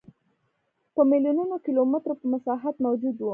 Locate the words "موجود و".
2.85-3.29